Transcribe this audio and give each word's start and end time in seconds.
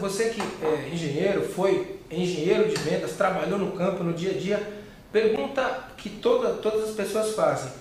você 0.00 0.30
que 0.30 0.40
é 0.40 0.90
engenheiro, 0.92 1.48
foi 1.48 1.98
engenheiro 2.10 2.68
de 2.68 2.76
vendas, 2.76 3.12
trabalhou 3.12 3.58
no 3.58 3.72
campo 3.72 4.02
no 4.02 4.12
dia 4.12 4.30
a 4.30 4.34
dia, 4.34 4.80
pergunta 5.12 5.88
que 5.96 6.08
toda, 6.08 6.54
todas 6.54 6.90
as 6.90 6.94
pessoas 6.94 7.34
fazem. 7.34 7.72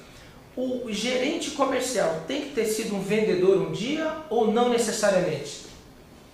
O 0.56 0.92
gerente 0.92 1.52
comercial 1.52 2.24
tem 2.28 2.42
que 2.42 2.50
ter 2.50 2.66
sido 2.66 2.96
um 2.96 3.02
vendedor 3.02 3.62
um 3.62 3.72
dia 3.72 4.24
ou 4.30 4.52
não 4.52 4.70
necessariamente? 4.70 5.68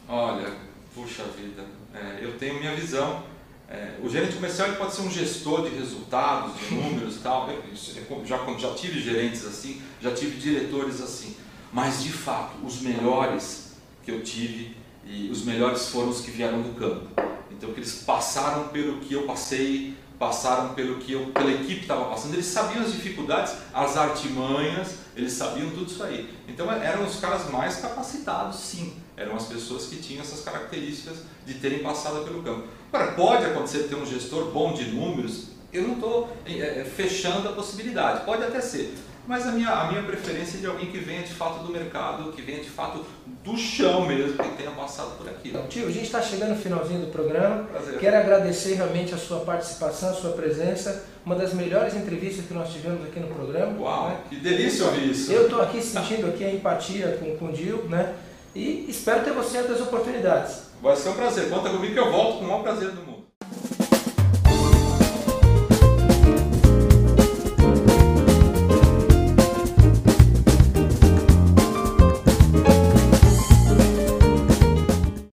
Olha, 0.08 0.52
puxa 0.94 1.24
vida, 1.24 1.64
é, 1.94 2.24
eu 2.24 2.38
tenho 2.38 2.60
minha 2.60 2.76
visão. 2.76 3.24
É, 3.70 3.96
o 4.04 4.10
gerente 4.10 4.36
comercial 4.36 4.74
pode 4.76 4.94
ser 4.94 5.02
um 5.02 5.12
gestor 5.12 5.70
de 5.70 5.76
resultados, 5.76 6.58
de 6.60 6.74
números 6.76 7.18
e 7.18 7.20
tal. 7.20 7.50
Eu, 7.50 8.26
já, 8.26 8.38
já 8.58 8.74
tive 8.74 9.00
gerentes 9.00 9.46
assim, 9.46 9.82
já 10.02 10.12
tive 10.12 10.38
diretores 10.38 11.02
assim. 11.02 11.36
Mas 11.72 12.04
de 12.04 12.12
fato, 12.12 12.66
os 12.66 12.82
melhores 12.82 13.74
que 14.04 14.12
eu 14.12 14.24
tive 14.24 14.78
e 15.06 15.30
os 15.30 15.44
melhores 15.44 15.90
foram 15.90 16.10
os 16.10 16.22
que 16.22 16.32
vieram 16.32 16.62
do 16.62 16.78
campo. 16.78 17.08
Então, 17.52 17.72
que 17.72 17.80
eles 17.80 18.04
passaram 18.06 18.70
pelo 18.70 19.00
que 19.00 19.14
eu 19.14 19.24
passei, 19.24 19.96
passaram 20.18 20.74
pelo 20.74 20.98
que 20.98 21.12
eu, 21.12 21.28
pela 21.28 21.52
equipe 21.52 21.82
estava 21.82 22.06
passando, 22.06 22.34
eles 22.34 22.46
sabiam 22.46 22.84
as 22.84 22.92
dificuldades, 22.92 23.54
as 23.74 23.98
artimanhas, 23.98 24.96
eles 25.16 25.34
sabiam 25.34 25.70
tudo 25.70 25.90
isso 25.90 26.04
aí. 26.04 26.34
Então 26.48 26.72
eram 26.72 27.06
os 27.06 27.20
caras 27.20 27.50
mais 27.50 27.78
capacitados, 27.78 28.60
sim. 28.60 28.94
Eram 29.18 29.36
as 29.36 29.46
pessoas 29.46 29.86
que 29.86 29.98
tinham 29.98 30.22
essas 30.22 30.42
características 30.42 31.18
de 31.46 31.56
terem 31.56 31.80
passado 31.80 32.24
pelo 32.24 32.44
campo. 32.44 32.68
Agora, 32.92 33.12
pode 33.14 33.46
acontecer 33.46 33.84
ter 33.84 33.96
um 33.96 34.06
gestor 34.06 34.52
bom 34.52 34.74
de 34.74 34.86
números, 34.86 35.55
eu 35.76 35.84
não 35.84 35.96
estou 35.96 36.30
é, 36.46 36.82
é, 36.82 36.86
fechando 36.86 37.48
a 37.50 37.52
possibilidade, 37.52 38.26
pode 38.26 38.44
até 38.44 38.62
ser. 38.62 38.94
Mas 39.28 39.48
a 39.48 39.52
minha, 39.52 39.70
a 39.70 39.88
minha 39.90 40.04
preferência 40.04 40.58
é 40.58 40.60
de 40.60 40.68
alguém 40.68 40.92
que 40.92 41.00
venha 41.00 41.24
de 41.24 41.34
fato 41.34 41.64
do 41.64 41.72
mercado, 41.72 42.32
que 42.32 42.44
venha 42.44 42.60
de 42.60 42.70
fato 42.70 43.04
do 43.44 43.58
chão 43.58 44.06
mesmo, 44.06 44.38
que 44.38 44.50
tenha 44.50 44.70
passado 44.72 45.18
por 45.18 45.28
aqui. 45.28 45.50
Então, 45.50 45.66
tio, 45.68 45.88
a 45.88 45.92
gente 45.92 46.06
está 46.06 46.22
chegando 46.22 46.50
no 46.50 46.56
finalzinho 46.58 47.02
do 47.02 47.08
programa. 47.08 47.64
Prazer. 47.64 47.98
Quero 47.98 48.18
agradecer 48.18 48.76
realmente 48.76 49.16
a 49.16 49.18
sua 49.18 49.40
participação, 49.40 50.12
a 50.12 50.14
sua 50.14 50.32
presença. 50.34 51.06
Uma 51.26 51.36
das 51.36 51.54
melhores 51.56 51.96
entrevistas 51.96 52.46
que 52.46 52.54
nós 52.54 52.72
tivemos 52.72 53.04
aqui 53.04 53.20
no 53.20 53.28
programa. 53.28 53.82
Uau, 53.82 54.10
né? 54.10 54.20
que 54.30 54.36
delícia 54.36 54.86
ouvir 54.86 55.10
isso. 55.10 55.32
Eu 55.32 55.46
estou 55.46 55.60
aqui 55.60 55.82
sentindo 55.82 56.28
aqui 56.28 56.44
a 56.44 56.54
empatia 56.54 57.18
com, 57.20 57.36
com 57.38 57.46
o 57.46 57.52
Dil, 57.52 57.86
né? 57.90 58.14
E 58.54 58.86
espero 58.88 59.24
ter 59.24 59.34
você 59.34 59.58
outras 59.58 59.82
oportunidades. 59.82 60.66
Vai 60.84 60.96
ser 60.96 61.10
um 61.10 61.14
prazer. 61.14 61.50
Conta 61.50 61.70
comigo 61.70 61.94
que 61.94 62.00
eu 62.00 62.12
volto 62.12 62.38
com 62.38 62.46
o 62.46 62.48
maior 62.48 62.62
prazer 62.62 62.92
do 62.92 63.15